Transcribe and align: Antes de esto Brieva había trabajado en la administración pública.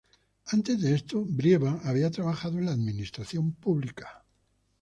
Antes 0.47 0.81
de 0.81 0.95
esto 0.95 1.23
Brieva 1.23 1.79
había 1.83 2.09
trabajado 2.09 2.57
en 2.57 2.65
la 2.65 2.71
administración 2.71 3.51
pública. 3.53 4.25